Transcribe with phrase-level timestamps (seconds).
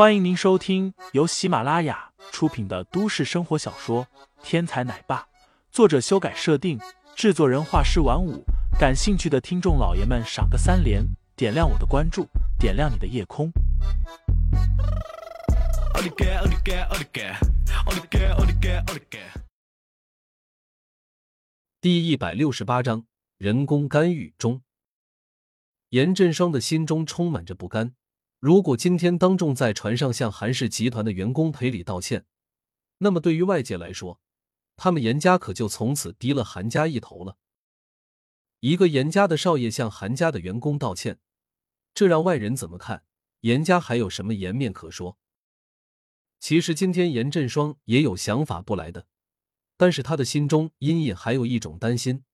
[0.00, 4.06] 欢迎您收听由喜马拉雅出品的都市生活小说
[4.42, 5.18] 《天才奶爸》，
[5.70, 6.80] 作者修改设定，
[7.14, 8.42] 制作人画师晚舞。
[8.78, 11.04] 感兴趣的听众老爷们，赏个三连，
[11.36, 12.26] 点亮我的关注，
[12.58, 13.52] 点亮你的夜空。
[21.82, 23.04] 第一百六十八章
[23.36, 24.62] 人工干预中，
[25.90, 27.92] 严振双的心中充满着不甘。
[28.40, 32.24] 如果今天当众在船上向韩氏集团的员工赔礼道歉，
[32.96, 34.18] 那么对于外界来说，
[34.76, 37.36] 他们严家可就从此低了韩家一头了。
[38.60, 41.18] 一个严家的少爷向韩家的员工道歉，
[41.92, 43.04] 这让外人怎么看？
[43.40, 45.18] 严家还有什么颜面可说？
[46.38, 49.06] 其实今天严振双也有想法不来的，
[49.76, 52.24] 但是他的心中隐隐还有一种担心。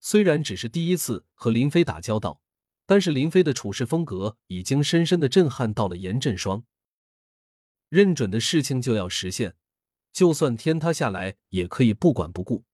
[0.00, 2.42] 虽然只是第一次和林飞打交道。
[2.90, 6.64] 但是林飞的处事风格已经深深的震撼到了严振双，
[7.88, 9.54] 认准的事情就要实现，
[10.12, 12.64] 就算天塌下来也可以不管不顾。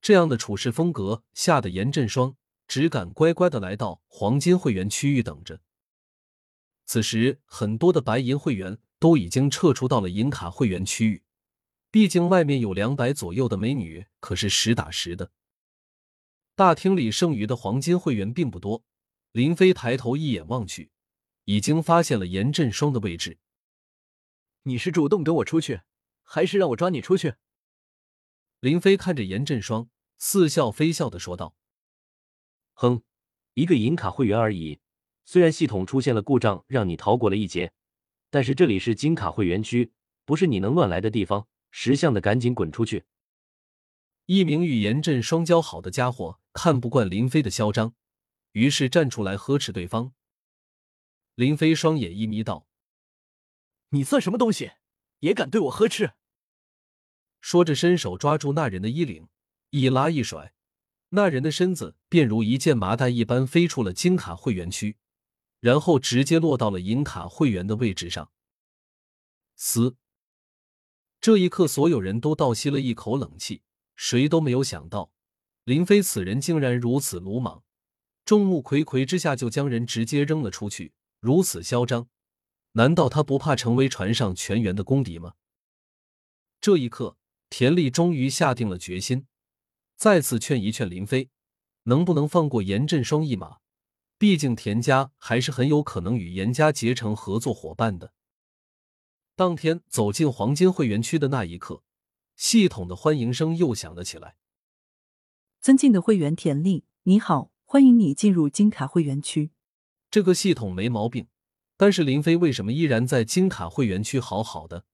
[0.00, 2.34] 这样的处事风格吓得严振双
[2.66, 5.60] 只敢乖乖的来到黄金会员区域等着。
[6.84, 11.22] 此时，很多的白银会员都已经撤出到了银卡会员区域，
[11.92, 15.30] 毕竟外面有两百左右的美女，可是实打实的。
[16.56, 18.82] 大厅里剩余的黄金会员并不多。
[19.36, 20.90] 林飞抬头一眼望去，
[21.44, 23.36] 已经发现了严振双的位置。
[24.62, 25.82] 你是主动跟我出去，
[26.22, 27.34] 还是让我抓你出去？
[28.60, 31.54] 林飞看着严振双，似笑非笑的说道
[32.72, 33.02] ：“哼，
[33.52, 34.80] 一个银卡会员而已。
[35.26, 37.74] 虽然系统出现了故障，让你逃过了一劫，
[38.30, 39.92] 但是这里是金卡会员区，
[40.24, 41.46] 不是你能乱来的地方。
[41.70, 43.04] 识相的赶紧滚出去！”
[44.24, 47.94] 一名与严振双交好的家伙看不惯林飞的嚣张。
[48.56, 50.14] 于是站出来呵斥对方。
[51.34, 52.66] 林飞双眼一眯道
[53.92, 54.72] ：“你算什么东西，
[55.18, 56.14] 也敢对我呵斥？”
[57.42, 59.28] 说着，伸手抓住那人的衣领，
[59.68, 60.54] 一拉一甩，
[61.10, 64.96] 那人的身子便如一件麻袋一般飞出了金卡会员区，
[65.60, 68.32] 然后直接落到了银卡会员的位置上。
[69.54, 69.98] 嘶！
[71.20, 73.62] 这一刻，所有人都倒吸了一口冷气，
[73.96, 75.12] 谁都没有想到，
[75.64, 77.62] 林飞此人竟然如此鲁莽。
[78.26, 82.08] 众目睽睽之下就将人直接扔了出去，如此嚣张，
[82.72, 85.34] 难道他不怕成为船上全员的公敌吗？
[86.60, 87.16] 这一刻，
[87.48, 89.28] 田丽终于下定了决心，
[89.94, 91.30] 再次劝一劝林飞，
[91.84, 93.58] 能不能放过严振双一马？
[94.18, 98.12] 毕竟田家还是很有可能与严家结成合作伙伴的。
[99.36, 101.84] 当天走进黄金会员区的那一刻，
[102.34, 104.36] 系统的欢迎声又响了起来。
[105.60, 107.52] 尊敬的会员田丽，你好。
[107.76, 109.50] 欢迎你进入金卡会员区。
[110.10, 111.28] 这个系统没毛病，
[111.76, 114.86] 但是林飞为什么依然在金卡会员区好好的？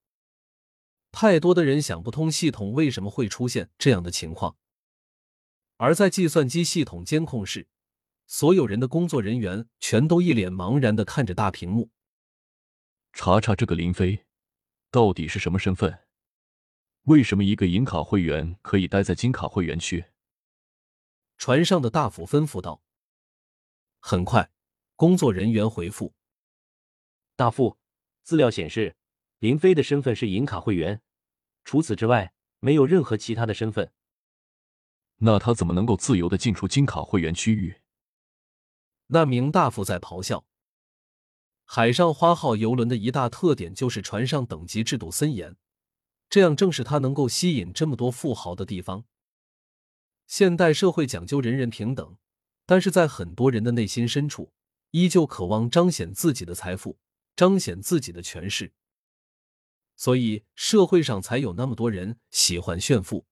[1.12, 4.56] 太多的人想不通系统为什么会出现这样的情况。
[5.76, 7.68] 而在计算机系统监控室，
[8.26, 11.90] 所有人的工作人员全都一脸茫然的看着大屏幕。
[13.12, 14.24] 查查这个林飞，
[14.90, 16.00] 到底是什么身份？
[17.04, 20.04] 为什么一个银卡会员可以待在金卡会员区？
[21.44, 22.84] 船上的大副吩咐道
[23.98, 24.52] ：“很快，
[24.94, 26.14] 工作人员回复：
[27.34, 27.76] 大副，
[28.22, 28.94] 资料显示，
[29.40, 31.02] 林飞的身份是银卡会员，
[31.64, 33.92] 除此之外，没有任何其他的身份。
[35.16, 37.80] 那他怎么能够自由的进出金卡会员区域？”
[39.10, 40.46] 那名大副在咆哮。
[41.64, 45.56] 海上花号游轮的一大特点就是船上等级制度森严，
[46.28, 49.06] 这样正是他能够吸引这么多富豪的地方。
[50.32, 52.16] 现代社会讲究人人平等，
[52.64, 54.50] 但是在很多人的内心深处，
[54.92, 56.98] 依旧渴望彰显自己的财富，
[57.36, 58.72] 彰显自己的权势，
[59.94, 63.26] 所以社会上才有那么多人喜欢炫富。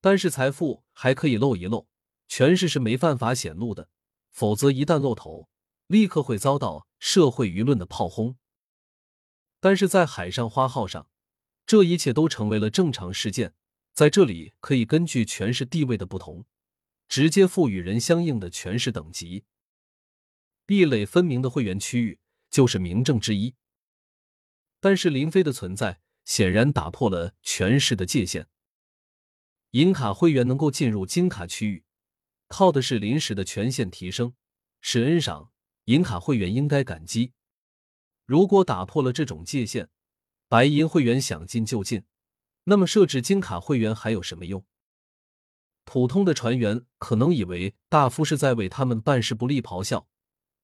[0.00, 1.86] 但是财富还可以露一露，
[2.26, 3.88] 权势是没办法显露的，
[4.32, 5.48] 否则一旦露头，
[5.86, 8.36] 立刻会遭到社会舆论的炮轰。
[9.60, 11.08] 但是在海上花号上，
[11.64, 13.54] 这一切都成为了正常事件。
[13.96, 16.44] 在这里，可以根据权势地位的不同，
[17.08, 19.46] 直接赋予人相应的权势等级。
[20.66, 22.18] 壁垒分明的会员区域
[22.50, 23.54] 就是明证之一。
[24.80, 28.48] 但是林飞的存在显然打破了权势的界限。
[29.70, 31.86] 银卡会员能够进入金卡区域，
[32.48, 34.34] 靠的是临时的权限提升，
[34.82, 35.50] 是恩赏，
[35.86, 37.32] 银卡会员应该感激。
[38.26, 39.88] 如果打破了这种界限，
[40.48, 42.04] 白银会员想进就进。
[42.68, 44.64] 那么设置金卡会员还有什么用？
[45.84, 50.08] 普通的船员可能以为大夫是在为他们办事不力咆哮，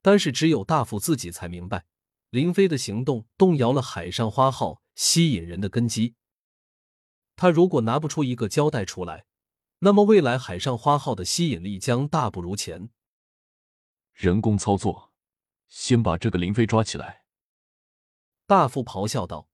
[0.00, 1.86] 但是只有大夫自己才明白，
[2.30, 6.16] 林飞的行动动摇了海上花号吸引人的根基。
[7.36, 9.26] 他如果拿不出一个交代出来，
[9.78, 12.90] 那么未来海上花号的吸引力将大不如前。
[14.12, 15.12] 人工操作，
[15.68, 17.24] 先把这个林飞抓起来。
[18.46, 19.48] 大副咆哮道：“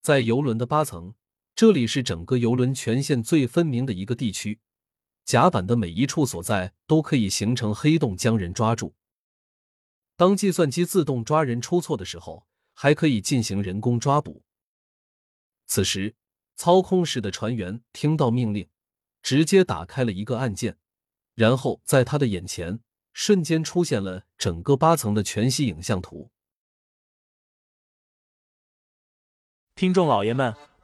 [0.00, 1.14] 在游轮的八层，
[1.54, 4.60] 这里是整个游轮权限最分明的一个地区，
[5.24, 8.94] 甲板的每一处所在都可以形成黑洞，将人抓住。
[10.16, 14.44] 当计算机自动抓人出错的时候，还可以进行人工抓捕。
[15.66, 16.16] 此时，
[16.54, 18.68] 操控室的船员听到命令，
[19.22, 20.78] 直接打开了一个按键，
[21.34, 22.80] 然后在他的眼前
[23.12, 26.30] 瞬间出现了整个八层的全息影像图。”
[29.74, 30.54] 听众老爷们，